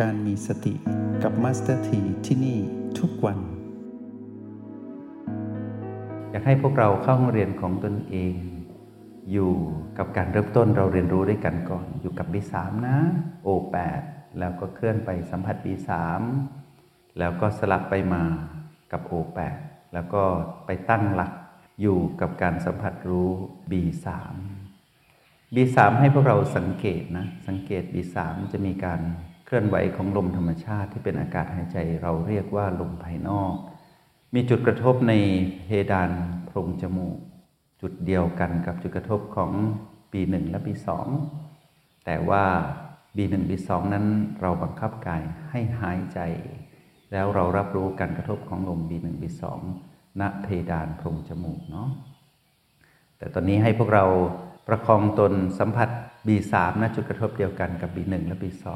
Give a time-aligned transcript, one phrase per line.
[0.00, 0.74] การมีสติ
[1.22, 2.58] กับ Master T ที่นี่
[2.98, 3.38] ทุกวัน
[6.30, 8.34] อยากให้พวกเราเข้าห้องเรียนของตนเอง
[9.32, 9.52] อยู่
[9.98, 12.54] กับการเริ่มต้นเราเรียนรู้ด้วยกันก่อน อยู่กับ B3
[12.86, 12.98] นะ
[13.46, 14.02] O8
[14.38, 15.90] แล้วก็เคลื่อนไปสัมผัส B3
[17.18, 18.22] แล้วก็สลับไปมา
[18.92, 19.56] กับ O8
[19.94, 20.22] แล้วก็
[20.66, 21.32] ไปตั้งหลัก
[21.80, 23.30] อยู่กับการสัมผัสรู้
[23.70, 24.06] B3
[25.54, 28.16] B3 ให้พวกเราสังเกตนะ สังเกต B3
[28.52, 29.02] จะมีการ
[29.50, 33.54] เคลื่อนไหวของลมธรรมชาติที่เป็นอากาศหายใจเราเรียกว่าลมภายนอก
[34.34, 35.12] มีจุดกระทบใน
[35.66, 36.10] เพดาน
[36.46, 37.16] โพรงจมูก
[37.80, 39.50] จุดเดียวกันกับจุดกระทบของ
[40.12, 40.88] B1 และ B2
[42.04, 42.44] แต่ว่า
[43.16, 44.06] B1 B2 นั้น
[44.40, 46.18] เราบังคับกายให้หายใจ
[47.12, 49.42] แล้วเรารับรู้การกระทบของลม B1 B2
[50.20, 51.88] ณเพดานโพรงจมูกเนาะ
[53.18, 54.04] แต่ตอนนี้ให้พวกเรา
[54.68, 55.88] ประคองตนสัมผัส
[56.26, 58.68] B3 ณจุดกระทบเดียวกันกับ B1 และ B2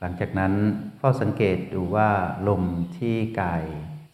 [0.00, 0.52] หลังจากนั้น
[0.98, 2.10] เฝ้าสังเกตดูว่า
[2.48, 2.62] ลม
[2.98, 3.64] ที่กาย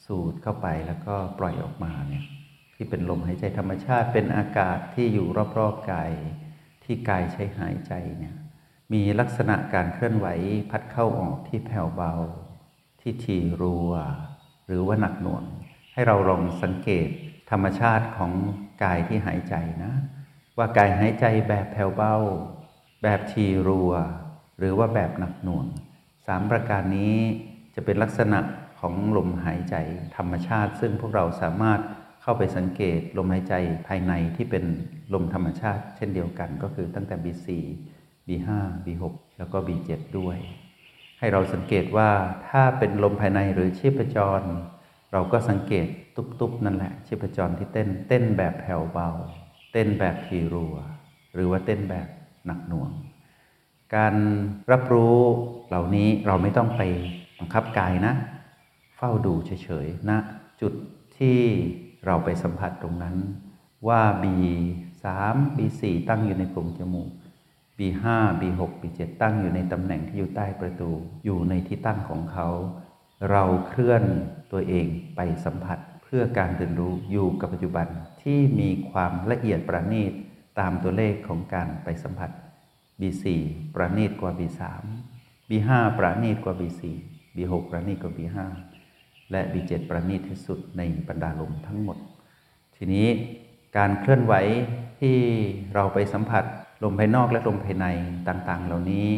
[0.06, 2.24] สูดเข้าไปแล้วก็ปล่อยออกมาเนี่ย
[2.74, 5.26] ที่เป็นลมหายใจธรรมชาติเป็นอากาศที่อยู่
[5.58, 6.10] รอบๆกาย
[6.84, 8.34] ที่กายใช้หายใจเนี่ย
[8.92, 10.26] มีลักษณะการเคลื่อนไหว
[10.70, 12.14] พัดเข้าออกที่แผ่วเบา
[13.00, 13.92] ที่ทีรัว
[14.66, 15.44] หรือว่าหนักหน่วง
[15.92, 17.08] ให้เราลองสังเกต
[17.50, 18.32] ธรรมชาติของ
[18.84, 19.92] กายที่หายใจนะ
[20.56, 22.14] ว่ากายหายใจแบบแผ่วเบา
[23.02, 23.92] แบบทีรัว
[24.58, 25.66] หรือว่าแบบหนักหน่วง
[26.26, 27.16] สามประการนี้
[27.74, 28.38] จะเป็นลักษณะ
[28.80, 29.76] ของลมหายใจ
[30.16, 31.80] ธรรมชาติ ซึ่งพวกเราสามารถ
[32.22, 33.54] เข้าไปสังเกตลมหายใจ
[33.88, 34.64] ภายในที่เป็น
[35.14, 37.48] ลมธรรมชาติ เช่นเดียวกันก็คือตั้งแต่ B4
[38.26, 38.48] B5
[38.84, 39.04] B6
[39.38, 40.38] แล้วก็ B7 ด้วย
[41.18, 42.10] ให้เราสังเกตว่า
[42.48, 44.42] ถ้าเป็นลมภายในหรือชีพจร
[45.12, 45.86] เราก็สังเกต
[46.40, 49.10] ตุบๆนั่นแหละชีพจรที่เต้นเต้นแบบแผ่วเบา
[49.72, 50.76] เต้นแบบทีรัว
[51.34, 52.08] หรือว่าเต้นแบบ
[52.46, 52.90] หนักหน่วง
[53.96, 54.14] การ
[54.72, 55.18] รับรู้
[55.68, 56.82] เหล่านี้เราไม่ต้องไป
[57.38, 58.14] บังคับกายนะ
[58.96, 60.18] เฝ้าดูเฉยๆนะ
[60.60, 60.72] จุด
[61.18, 61.38] ที่
[62.06, 63.16] เราไปสัมผัสตรงนั้น
[63.88, 65.04] ว่า B3
[65.56, 67.10] B4 ตั้งอยู่ในโพรงจมูก
[67.78, 68.04] B5
[68.40, 70.90] B6 B7 ตั้งอยู่ในตำแหน่งที่อยู่ใต้ประตู
[71.24, 72.48] อยู่ในที่ตั้งของเขา
[73.30, 74.04] เราเคลื่อน
[74.52, 74.86] ตัวเอง
[75.16, 77.86] ไปสัมผัสเพื่อการเรียนรู้อยู่กับปัจจุบัน
[78.22, 80.12] ที่มีความละเอียดประณีต
[80.58, 82.30] ตามตัวเลขของการไปสัมผัส
[83.00, 83.24] B4
[83.74, 84.62] ประณีตกว่า B3
[85.48, 86.82] B5 ประณีตกว่า B4
[87.36, 88.38] B6 ประณีตกว่า B5
[89.30, 91.98] และ B7 ประณีตที่สุดในบรรดาลมทั้งหมด
[92.76, 93.08] ทีนี้
[93.76, 94.34] การเคลื่อนไหว
[95.00, 95.16] ที่
[95.74, 96.44] เราไปสัมผัส
[96.82, 97.86] ลมภายนอกและลมภายใน
[98.28, 99.10] ต่างๆ เหล่านี้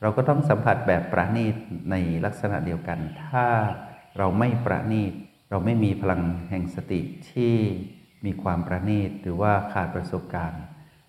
[0.00, 1.54] เราก็ต้องสัมผัสแบบประณีต
[1.90, 1.94] ใน
[2.24, 3.46] ลักษณะเดียวกัน ถ้า
[4.18, 5.12] เราไม่ประณีต
[5.50, 7.00] เราไม่มีพลังแห่งสติ
[7.30, 7.54] ที่
[8.24, 10.62] มีความประณีตหรือว่าขาดประสบการณ์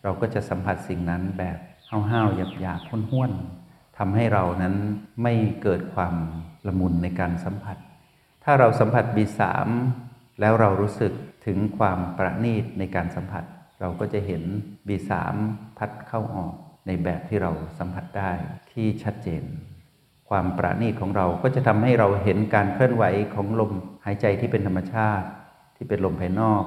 [0.04, 1.58] เราก็จะสัมผัสสิ่งนั้นแบบ
[1.90, 4.76] ห้าวๆหยาบๆห้วนๆทำให้เรานั้น
[5.24, 6.16] ไม่เกิดความ
[6.68, 7.78] ละมุนในการสัมผัส
[8.44, 9.42] ถ้าเราสัมผัส B3
[10.40, 11.14] แล้วเรารู้สึก
[11.46, 13.44] ถึงความประณีตในการสัมผัส
[13.82, 14.44] เราก็จะเห็น
[14.88, 15.12] B3
[15.78, 16.54] พัดเข้าออก
[16.88, 18.32] ในแบบที่เราสัมผัสได้
[18.72, 19.44] ที่ชัดเจน
[20.30, 23.04] ความประณีตของเราก็จะทำให้เราเห็นการเคลื่อนไหว
[23.34, 23.72] ของลม
[24.06, 25.28] หายใจที่เป็นธรรมชาติ
[25.76, 26.64] ที่เป็นลมภายนอก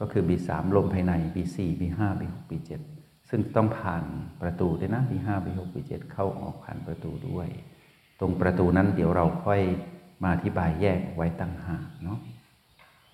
[0.00, 2.97] ก็คือ B3 ลมภายใน B4 B5 B6 B7
[3.28, 4.04] ซึ่งต้องผ่าน
[4.42, 7.48] ประตูด้วยนะ B5 B6 B7 เข้าออกผ่านประตูด้วย
[8.20, 9.60] ตรงประตูนั้นเดี๋ยวเราค่อย
[10.22, 12.18] มาอธิบายแยกไว้ตั้งหากเนาะ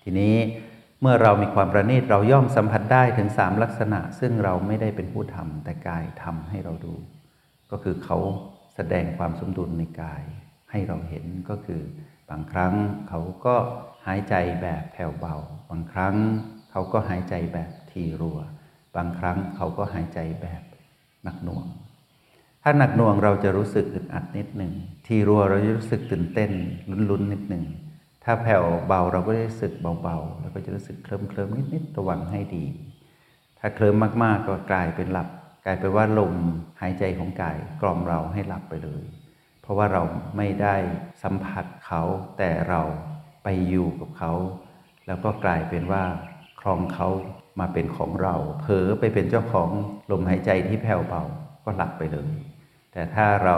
[0.03, 0.35] ทีนี้
[1.01, 6.95] เมื่อเรามีความประณีตเราย่อมสัมผัสได้ถึงสามลักษณะ ซึ่งเราไม่ได้เป็นผู้ทำแต่กายทำให้เราดู
[7.71, 8.17] ก็คือเขา
[8.75, 10.23] แสดงความสมดุลในกาย
[10.71, 11.81] ให้เราเห็นก็คือ
[12.29, 12.73] บางครั้ง
[13.09, 13.55] เขาก็
[14.07, 15.35] หายใจแบบแผ่วเบา
[15.69, 16.15] บางครั้ง
[16.71, 18.39] เขาก็หายใจแบบทีรัว
[18.95, 20.61] บางครั้งเขาก็หายใจแบบ
[21.23, 21.65] หนักหน่วง
[22.63, 24.73] ถ้าหนักหน่วงเราจะรู้สึกอึดอัดนิดหนึ่ง
[25.05, 26.51] ทีรัวเราจะรู้สึกตื่นเต้น
[27.09, 27.65] ลุ้นๆนิดหนึ่ง
[28.23, 29.73] ถ้าแผ่วเบาเราก็จะรู้สึก
[30.03, 32.65] เบาๆ แล้วก็จะรู้สึกเคลิ้มเคลิ้มนิดๆระวังให้ดี
[33.59, 35.27] ถ้าเคลิ้มมากๆก็กลายเป็นหลับ
[35.65, 36.33] กลายเป็นว่าลม
[36.81, 39.03] หายใจของกายกล่อมเราให้หลับไปเลย
[39.61, 40.03] เพราะว่าเรา
[40.37, 40.75] ไม่ได้
[41.23, 42.01] สัมผัสเขา
[42.37, 42.81] แต่เรา
[43.43, 44.33] ไปอยู่กับเขา
[45.07, 46.03] แล้วก็กลายเป็นว่า
[46.61, 47.07] ครองเขา
[47.59, 49.69] มาเป็นของเรา เผลอไปเป็นเจ้าของ
[50.11, 51.23] ลมหายใจที่แผ่วเบา
[51.63, 52.31] ก็หลับไปเลย
[52.91, 53.57] แต่ถ้าเรา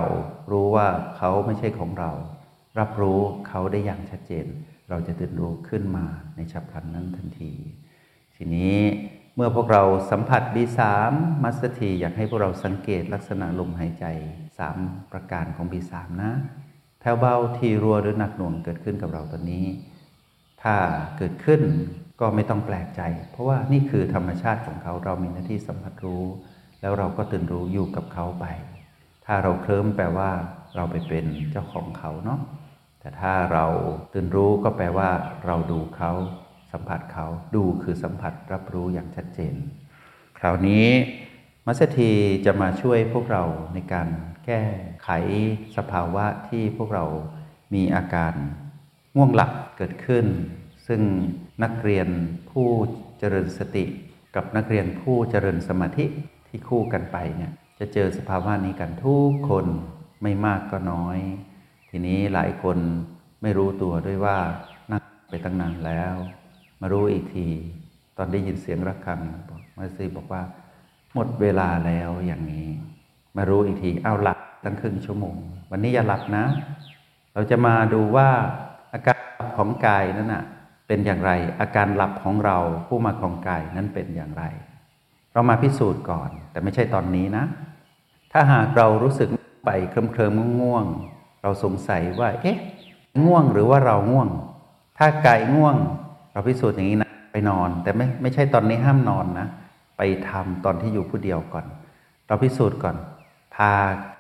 [0.52, 2.12] รู้ว่าเขาไม่ใช่ของเรา
[2.80, 4.46] รับรู้เขาได้อย่างชัดเจน
[4.90, 6.06] เราจะตื่นรู้ขึ้นมา
[6.36, 7.52] ในฉับพลันนั้นทันที
[8.36, 8.78] ทีนี้
[9.36, 10.80] เมื่อพวกเราสัมผัส B3
[11.44, 14.06] มัสทีอยากให้พวกเราสังเกตลักษณะลมหายใจ
[14.58, 16.32] 3 ประการของ B3 นะ
[17.00, 19.66] แผ่วเบาทีรัวหรือหนักหน่วงเกิดขึ้นกับเราตอนนี้
[20.62, 20.76] ถ้า
[21.18, 21.62] เกิดขึ้น
[22.20, 26.24] ก็ไม่ต้องแปลกใจ เพราะว่านี่คือธรรมชาติของเขาเรามีหน้าที่สัมผัสรู้
[26.82, 28.46] แล้วเราก็ตื่นรู้อยู่กับเขาไป
[29.26, 30.30] ถ้าเราเคลิ้มแปลว่า
[30.76, 32.40] เราไปเป็นเจ้าของเขาเนาะ
[33.00, 33.66] แต่ถ้าเรา
[34.14, 35.10] ตื่นรู้ก็แปลว่า
[35.46, 36.12] เราดูเขา
[36.72, 37.26] สัมผัสเขา
[37.56, 39.56] ดูคือสัมผัสรับรู้อย่างชัดเจน
[40.40, 40.86] คราวนี้
[41.66, 42.12] มัสถี
[42.46, 43.44] จะมาช่วยพวกเรา
[43.74, 44.08] ในการ
[44.46, 44.62] แก้
[45.04, 45.10] ไข
[45.78, 47.06] สภาวะที่พวกเรา
[47.74, 48.34] มีอาการ
[49.16, 50.26] ง่วงหลับเกิดขึ้น
[50.88, 51.02] ซึ่ง
[51.64, 52.08] นักเรียน
[52.50, 52.68] ผู้
[53.20, 53.86] เจริญสติ
[54.36, 56.06] กับนักเรียนผู้เจริญสมาธิ
[56.48, 59.66] ที่คู่กันไปเนี่ยจะเจอสภาวะนี้กันทุกคน
[60.24, 61.20] ไม่มากก็น้อย
[61.90, 62.78] ทีนี้หลายคน
[63.42, 64.38] ไม่รู้ตัวด้วยว่า
[64.92, 66.16] นั่งไปตั้งนานแล้ว
[66.82, 67.48] มารู้อีกที
[68.18, 69.20] ตอนได้ยินเสียงระฆัง
[69.78, 70.44] มาซีบอกว่า
[71.14, 72.68] หมดเวลาแล้วอย่างนี้
[73.38, 75.36] มารู้อีกทีเอาหลับตั้งครึ่งชั่วโมง
[75.72, 76.46] วันนี้อย่าหลับนะ
[77.34, 78.30] เราจะมาดูว่า
[78.94, 79.20] อาการ
[79.58, 80.44] ของกายนั้นน่ะ
[80.88, 82.58] เป็นอย่างไร อาการหลับของเรา
[82.88, 84.44] ผู้มาของกายนั้นเป็นอย่างไร
[85.34, 87.46] เรามาพิสูจน์ก่อน แต่ไม่ใช่ตอนนี้นะ
[88.32, 89.30] ถ้าหากเรารู้สึก
[89.66, 90.86] ไปเคลิ้มเคลิมง่วง
[91.42, 92.58] เราสงสัยว่า เอ๊ะ
[93.24, 94.28] ง่วงหรือว่าเราง่วง
[94.98, 95.76] ถ้ากายง่วง
[96.32, 99.48] เราพิสูจน์อย่างนี้นะไปนอน แต่ไม่ไม่ใช่ตอนนี้ห้ามนอนนะ
[99.98, 101.66] ไปทำตอนที่อยู่ผู้เดียวก่อน
[102.28, 102.96] เราพิสูจน์ก่อน
[103.56, 103.74] พา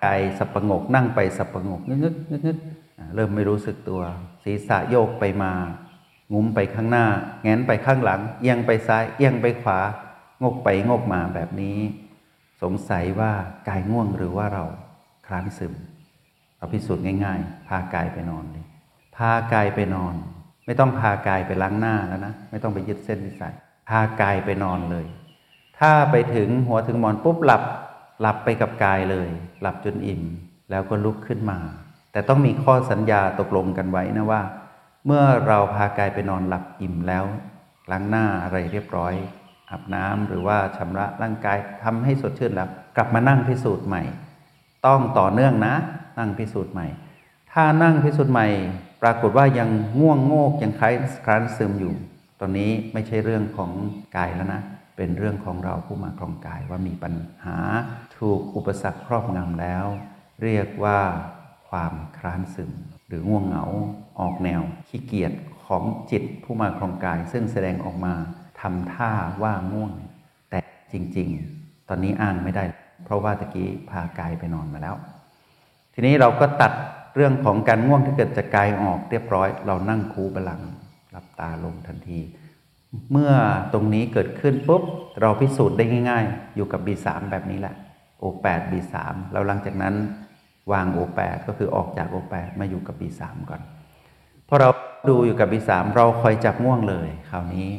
[0.04, 2.16] กายสับประงกนั่งไปสับประงกงึกงึก
[2.46, 2.58] งึก
[3.16, 4.02] เริ่มไม่รู้สึกตัว
[4.44, 5.52] ศีรษะโยกไปมา
[6.34, 7.06] งุ้มไปข้างหน้า
[7.44, 9.80] แงนไปข้างหลัง เอียงไปซ้าย เอียงไปขวา
[10.44, 11.78] งกไปงกมาแบบนี้
[12.62, 13.32] สงสัยว่า
[13.68, 14.66] กายง่วงหรือว่าเรา
[15.28, 15.74] คลานซึม
[16.58, 18.66] เราพิสูจน์ง่าย ๆ พากายไปนอนเลย
[19.16, 20.14] พากายไปนอน
[20.66, 23.56] ไม่ต้องพากายไปล้างหน้าแล้วนะ ไม่ต้องไปยึดเส้นวิสัย
[23.90, 25.06] พากายไปนอนเลย
[25.80, 27.64] ถ้าไปถึงหัวถึงหมอนปุ๊บหลับ
[28.22, 29.30] หลับไปกับกายเลย
[29.62, 30.22] หลับจนอิ่ม
[30.70, 31.60] แล้วก็ลุกขึ้นมา
[32.12, 34.42] แต่ต้องมีข้อสัญญาตกลงกันไว้นะว่า
[35.10, 37.26] เมื่อเราพากายไปนอนหลับอิ่มแล้ว
[37.92, 39.14] ล้างหน้าอะไรเรียบร้อย
[39.70, 44.04] อาบน้ำหรือว่าชำระร่างกายทำให้สดชื่นแล้ว กลับมานั่งพิสูจน์ใหม่
[44.86, 45.76] ต้องต่อเนื่องนะ
[46.20, 46.88] นั่งพิสูจน์ใหม่
[47.52, 48.48] ถ้านั่งพิสูจน์ใหม่
[49.02, 49.70] ปรากฏว่ายัง
[50.00, 50.94] ง่วงโงกยังคล้าย
[51.26, 51.94] คลานซึมอยู่
[52.40, 53.72] ตอนนี้ไม่ใช่เรื่องของ
[54.18, 54.62] กายแล้วนะ
[54.98, 57.14] เป็นเรื่องของเราผู้มาครองกายว่ามีปัญ
[57.46, 57.58] หา
[58.18, 59.86] ถูกอุปสรรคครอบงำแล้ว
[60.44, 61.00] เรียกว่า
[61.70, 62.72] ความคลานซึม
[63.08, 63.66] หรือง่วงเหงา
[64.20, 65.34] ออกแนวขี้เกียจ
[65.66, 68.14] ของจิตผู้มาครองกาย ซึ่งแสดงออกมา
[68.62, 69.12] ทำท่า
[69.44, 69.92] ว่าง่วง
[70.50, 70.60] แต่
[70.92, 71.28] จริง
[71.60, 72.64] ๆ ตอนนี้อ้างไม่ได้
[73.06, 74.96] เพราะว่าตะกี้พากายไปนอนมาแล้ว
[75.94, 76.72] ทีนี้เราก็ตัด
[77.16, 80.62] เรื่องของการง่วงที่เกิดจากกายออกเรียบร้อย เรานั่งคูบาลัง
[81.12, 82.20] หลับตาลงทันที
[83.12, 83.32] เมื่อ
[83.74, 84.84] ตรงนี้เกิดขึ้นปุ๊บ
[85.22, 87.76] เราพิสูจน์ได้ง่าย ๆ อยู่กับ B3 แบบนี้แหละ
[88.22, 88.96] O8 B3
[89.32, 89.96] แล้วหลังจากนั้น
[90.72, 93.62] วาง O8 ก็คือออกจาก O8 มาอยู่กับ B3 ก่อน
[94.48, 94.70] พอเรา
[95.10, 97.70] ดูอยู่กับ B3 เราคอยจับง่วงเลยคราวนี้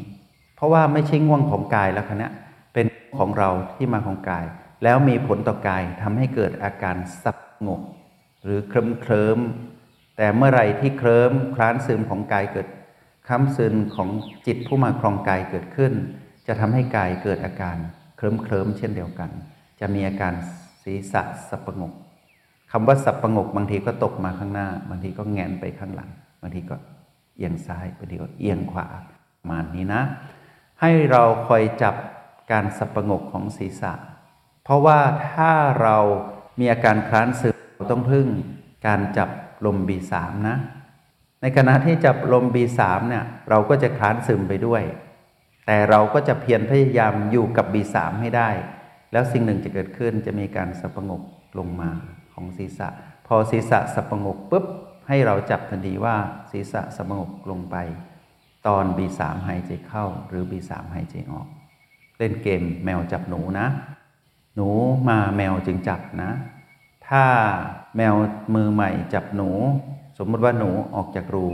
[0.56, 2.28] เพราะว่าไม่ใช่ง่วงของกายแล้วคณะ
[2.74, 2.86] เป็น
[3.18, 4.44] ของเราที่มาของกาย
[4.84, 7.80] แล้วมีผลต่อกายทำให้เกิดอาการสับงก
[8.44, 9.38] หรือเคลิ้มเคลิม
[10.16, 12.68] แต่เมื่อไรที่เคลิ้มคลานซึมของกายเกิด
[13.26, 14.08] คล้ำซึมของ
[14.46, 15.92] จิตผู้มาครองกายเกิดขึ้น
[16.46, 17.76] จะทำให้กายเกิดอาการ
[18.16, 19.30] เคลิ้มเคลิมเช่นเดียวกัน
[19.80, 20.32] จะมีอาการ
[20.82, 21.92] ศีรษะสับงก
[22.72, 26.10] คำว่าสับประงกบางทีก็ตกมาข้างหน้า บางทีก็แงนไปข้างหลัง
[26.40, 26.76] บางทีก็
[27.36, 28.86] เอียงซ้ายบางทีก็เอียงขวา
[29.38, 30.02] ประมาณนี้นะ
[30.80, 31.94] ให้เราคอยจับ
[32.52, 33.92] การสับประงกของศีรษะ
[34.64, 35.00] เพราะว่า
[35.32, 35.52] ถ้า
[35.82, 35.96] เรา
[36.58, 38.26] มีอาการคลานซึมเราต้องพึ่ง
[38.86, 39.28] การจับ
[39.66, 40.14] ลม B3
[40.48, 40.56] นะ
[41.42, 44.82] ในขณะที่จับลม B3 เนี่ยเราก็จะคลานซึมไปด้วย
[45.66, 48.50] แต่เราก็จะเพียรพยายามอยู่กับ B3 ให้ได้
[49.12, 51.22] แล้วสิ่งหนึ่งจะเกิดขึ้นจะมีการสับประงก
[51.58, 51.90] ลงมา
[52.38, 52.88] ของศีรษะ
[53.26, 54.64] พอศีรษะสับประงกปุ๊บ
[55.08, 56.16] ให้เราจับทันทีว่า
[56.50, 57.76] ศีรษะสับประงกลงไป
[58.66, 61.46] ตอน B3 หายใจเข้า หรือ B3 หายใจออก
[62.18, 63.66] เล่นเกมแมวจับหนูนะ
[64.54, 64.68] หนู
[65.08, 66.30] มาแมวจึงจับนะ
[67.08, 67.24] ถ้า
[67.96, 68.14] แมว
[68.54, 69.50] มือใหม่จับหนู
[70.18, 71.46] สมมติว่าหนูออกจากรู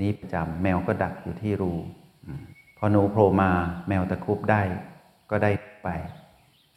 [0.00, 1.72] นี้ประจำแมวก็ดักอยู่ที่รู
[2.76, 3.50] พอหนูโผล่มา
[3.88, 4.62] แมวตะคุบได้
[5.30, 5.50] ก็ได้
[5.84, 5.88] ไป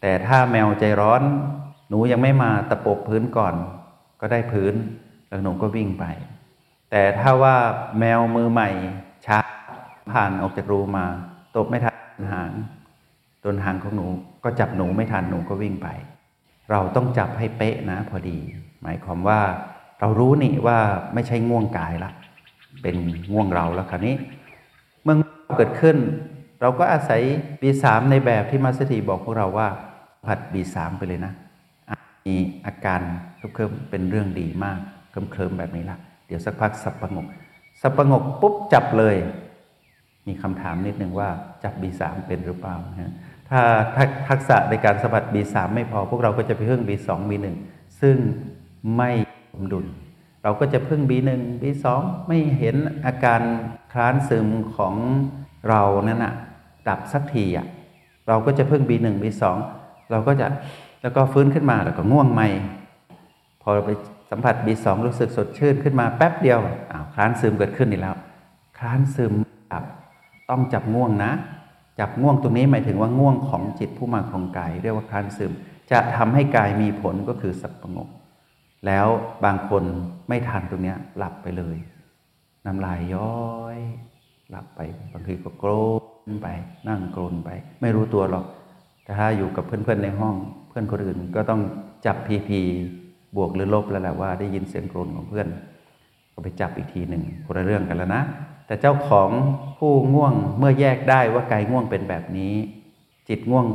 [0.02, 1.22] แต่ถ้าแมวใจร้อน
[1.92, 3.54] หนูยังไม่มาตะปบพื้นก่อน
[4.22, 4.74] ก็ได้พื้น
[5.28, 6.06] แล้วหนูก็วิ่งไป
[6.92, 7.56] แต่ถ้าว่า
[8.00, 8.70] แมวมือใหม่
[9.26, 9.40] ช้า
[10.12, 11.06] ผ่านออกจากรูมา
[11.56, 12.52] ตบไม่ทันหาง
[13.42, 14.06] โดนหางของหนู
[14.44, 15.88] ก็จับหนูไม่ทันหนูก็วิ่งไป
[16.72, 18.38] เราต้องจับให้เป๊ะนะพอดี
[18.82, 19.42] หมายความว่า
[20.00, 20.78] เรารู้นี่ว่า
[21.14, 22.12] ไม่ใช่ง่วงกายละ
[22.82, 22.96] เป็น
[23.32, 24.16] ง่วงเราแล้วคราวนี้
[25.04, 25.16] เมื่อ
[25.58, 25.98] เกิดขึ้น
[26.62, 27.22] เราก็อาศัย
[27.62, 29.68] B3 ในแบบที่มาสถีบอกพวกเราว่า
[30.26, 31.34] ผัด B3 ไปเลยนะ
[32.26, 32.36] มี
[32.66, 33.02] อาการ
[33.54, 34.80] เคลิ้มเป็นเรื่องดีมาก
[35.12, 35.98] เคลิ้มแบบนี้ละ
[36.28, 37.28] เดี๋ยวสักพักสับประงก
[37.82, 39.16] สับประงกปุ๊บจับเลย
[40.28, 41.30] มีคำถามนิดนึงว่า
[41.64, 43.12] จับ B3 เป็นหรือเปล่านะฮะ
[43.50, 43.62] ถ้า
[44.30, 47.48] ทักษะในการสัมผัส B3 ไม่พอพวกเราก็จะไปเพิ่ง B2 B1
[48.02, 48.18] ซึ่ง
[48.98, 49.12] ไม่
[49.54, 49.86] สมดุล
[50.44, 51.86] เราก็จะพึ่ง B1 B2
[52.28, 52.76] ไม่เห็น
[53.06, 53.42] อาการ
[53.94, 54.48] คลานซึม
[54.78, 54.96] ของ
[55.70, 56.34] เรานั่นนะ
[56.88, 57.68] ดับสักทีอะ
[58.28, 59.44] เราก็จะพึ่ง B1 B2
[60.12, 60.48] เราก็จะ
[61.02, 62.48] แล้วก็ฟื้นขึ้นมาแล้วก็ง่วงใหม่
[63.62, 63.90] พอไป
[64.30, 66.60] สัมผัส B2 รู้สึกสดชื่นขึ้นมาแป๊บเดียว
[66.92, 68.16] อ้าวคลานซึมเกิดขึ้นอีกแล้ว
[68.78, 69.34] คลานซึม
[69.72, 69.84] ดับ
[70.50, 71.32] ต้องจับง่วงนะ
[72.00, 75.52] จับง่วงตรงนี้หมายถึงว่าง่วงของจิตผู้มาของกาย เรียกว่าคลานซึม
[75.92, 78.10] จะทำให้กายมีผลก็คือสับประงก
[78.88, 79.08] แล้ว
[79.46, 79.84] บางคน
[80.30, 81.78] ไม่ทันตรงนี้หลับไปเลย
[82.66, 83.78] น้ำลายย้อย
[84.50, 84.80] หลับไป
[85.14, 85.72] บางทีก็โกร
[86.30, 86.48] นไป
[86.88, 87.50] นั่งโกรนไป
[87.82, 88.46] ไม่รู้ตัวหรอก
[89.04, 90.36] แต่ถ้าอยู่กับเพื่อนๆในห้อง
[90.72, 91.62] เพื่อนคนอื่นก็ต้อง
[92.06, 92.60] จับพีพี
[93.36, 95.48] บวกหรือลบแล้วแหละว่าได้ยินเสียงโกรนของเพื่อน
[96.34, 98.24] ก็ไปจับอีกทีหนึ่งคนละเรื่องกันแล้วนะ
[98.68, 99.30] แต่เจ้าของ
[99.80, 102.56] ผู้ง่วงเมื่อแยกได้ว่ากายง่วงเป็นแบบนี้
[103.30, 103.66] จิตง่วง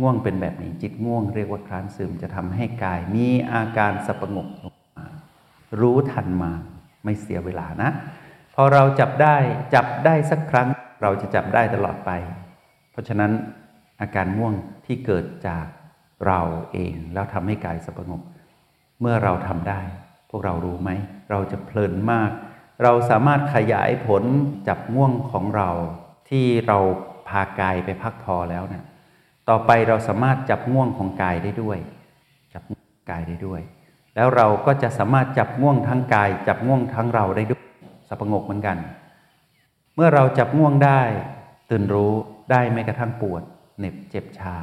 [0.00, 5.06] ง่วงเป็นแบบนี้ จิตง่วงเรียกว่าคลานซึมจะทำให้กายมีอาการสปงกลงมา
[5.80, 6.50] รู้ทันมา
[7.04, 7.90] ไม่เสียเวลานะ
[8.54, 9.36] พอเราจับได้
[9.74, 10.68] จับได้สักครั้ง
[11.02, 12.10] เราจะจับได้ตลอดไป
[12.90, 13.32] เพราะฉะนั้น
[14.00, 14.54] อาการง่วง
[14.86, 15.66] ที่เกิดจาก
[16.26, 16.40] เรา
[16.72, 18.22] เองแล้วทำให้กายสงก
[19.00, 19.80] เมื่อเราทำได้
[20.30, 20.90] พวกเรารู้ไหม
[21.30, 22.30] เราจะเพลินมาก
[22.82, 24.22] เราสามารถขยายผล
[24.68, 25.70] จับง่วงของเรา
[26.28, 26.78] ที่เรา
[27.28, 28.84] พากายไปพักพอแล้วเนะี่ย
[29.48, 31.78] ต่อไปเราสามารถจับง่วงของกายได้ด้วย
[32.52, 32.62] จับ
[33.10, 33.60] กายได้ด้วย
[34.16, 37.64] แล้วเราก็จะสามารถจับง่วงทั้งกาย จับง่วงทั้งเราได้ด้วย
[38.08, 38.76] สปงกเหมือนกัน
[39.94, 41.02] เมื่อเราจับง่วงได้
[41.70, 42.12] ตื่นรู้
[42.50, 43.42] ได้แม้กระทั่งปวด
[43.78, 44.56] เหน็บเจ็บชา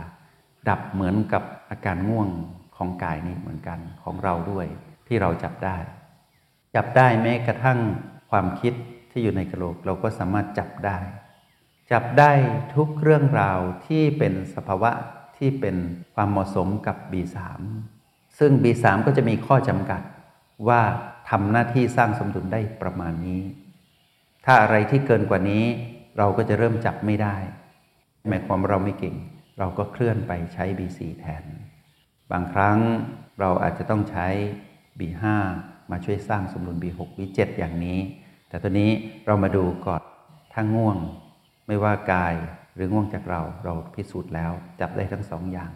[0.69, 2.29] ดับเหมือนกับอาการง่วง
[2.77, 4.67] ของกายนี้เหมือนกันของเราด้วย
[5.07, 5.77] ที่เราจับได้
[6.75, 7.79] จับได้แม้กระทั่ง
[8.31, 8.73] ความคิด
[9.11, 10.97] ที่อยู่ในกระโหลกเราก็สามารถจับได้
[11.91, 12.31] จับได้
[12.75, 14.91] ทุกเรื่องราวที่เป็นสภาวะ
[15.37, 15.75] ที่เป็น
[16.15, 17.37] ความเหมาะสมกับ B3
[18.39, 20.01] ซึ่ง B3 ก็จะมีข้อจำกัด
[20.67, 20.81] ว่า
[21.29, 23.41] ทำหน้าที่สร้างสมดุลได้ประมาณนี้
[24.45, 25.63] ถ้าอะไรที่เกินกว่านี้
[26.17, 27.35] เราก็จะเริ่มจับไม่ได้
[28.27, 29.15] หมายความเราไม่เก่ง
[29.59, 31.43] เราก็เคลื่อนไปใช้ B4 แทน
[32.31, 32.77] บางครั้ง
[33.39, 34.27] เราอาจจะต้องใช้
[34.99, 35.23] B5
[35.91, 37.99] มาช่วยสร้างสมดุล B6 B7 อย่างนี้
[38.49, 38.91] แต่ตอนนี้
[39.25, 40.01] เรามาดูก่อน
[40.53, 40.97] ถ้าง่วง
[41.67, 42.33] ไม่ว่ากาย
[42.75, 45.71] หรือง่วงจากเราเราพิสูจน์แล้วจับได้ทั้งสองอย่าง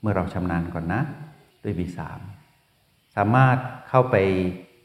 [0.00, 1.00] เมื่อเราชำนาญก่อนนะ
[1.62, 2.00] ด้วย B3
[3.16, 3.56] สามารถ
[3.88, 4.16] เข้าไป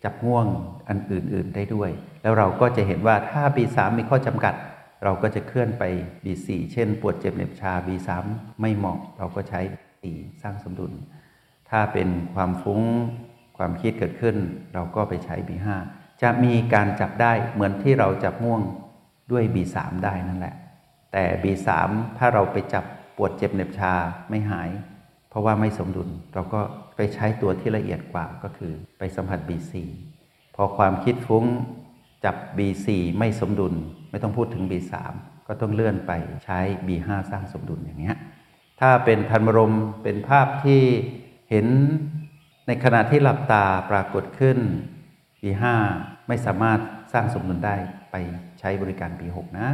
[0.04, 0.46] จับง่วง
[0.90, 1.90] อันอื่น ๆ ได้ด้วย
[2.22, 4.54] แล้วเราก็จะเห็นว่าถ้า B3 มีข้อจำกัด
[5.04, 5.84] เราก็จะเคลื่อนไป
[6.24, 8.10] B4 เช่น ปวดเจ็บเหน็บชา B3
[8.62, 9.62] ไม่เหมาะเราก็ใช้
[10.02, 10.06] B4
[10.42, 10.94] สร้างสมดุล
[11.70, 12.82] ถ้าเป็นความฟุ้ง
[13.58, 14.36] ความคิดเกิดขึ้น
[14.74, 15.68] เราก็ไปใช้ B5
[16.22, 18.62] จะมีการจับได้เหมือนที่เราจับง่วง
[19.32, 20.56] ด้วย B3 ได้นั่นแหละ
[21.12, 21.68] แต่ B3
[22.18, 22.84] ถ้าเราไปจับ
[23.18, 23.94] ปวดเจ็บเหน็บชา
[24.30, 24.70] ไม่หาย
[25.30, 26.62] เพราะว่าไม่สมดุล เราก็
[26.96, 29.74] ไปใช้ตัวที่ละเอียดกว่าก็คือไปสัมผัส B4
[30.56, 31.46] พอความคิดฟุ้ง
[32.26, 32.88] จับ B4
[33.18, 33.74] ไม่สมดุล
[34.10, 34.94] ไม่ต้องพูดถึง B3
[35.48, 36.12] ก็ต้องเลื่อนไป
[36.46, 38.18] ใช้ B5 สร้างสมดุลอย่างเงี้ย
[38.80, 39.74] ถ้าเป็นพันมรม
[40.04, 40.82] เป็นภาพที่
[41.50, 41.68] เห็น
[42.68, 44.58] ในขณะที่หลับตาปรากฏขึ้น
[45.42, 45.64] B5
[46.28, 46.80] ไม่สามารถ
[47.14, 47.76] สร้างสมดุลได้
[48.12, 48.16] ไป
[48.60, 49.70] ใช้บริการ B6 นะ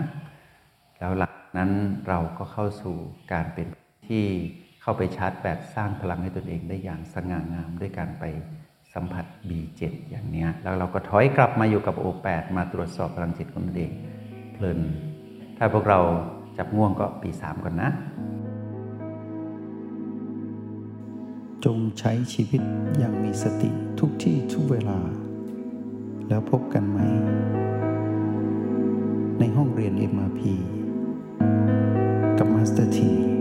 [1.00, 1.72] แล้วหลังนั้น
[2.08, 2.96] เราก็เข้าสู่
[3.32, 3.68] การเป็น
[4.08, 4.25] ที่
[4.82, 8.24] เข้าไปชาร์จแบตสร้างพลังให้ตนเองได้อย่างสง่างามด้วยการไป
[8.94, 13.92] สัมผัส B7 อย่างนี้แล้วเราก็ถอยกลับมาอยู่กับ O8 มาตรวจสอบพลังจิตของตนเอง
[14.55, 14.79] เพลิน
[15.57, 16.00] ถ้าพวกเรา
[16.57, 17.89] จับง่วงก็ B3 ก่อนนะ
[21.65, 22.62] จงใช้ชีวิต
[22.97, 23.69] อย่างมีสติ
[24.00, 25.00] ทุกที่ทุกเวลา
[26.27, 27.00] แล้วพบกันใหม่
[29.39, 30.41] ในห้องเรียน MRP
[32.38, 33.35] กับ Master T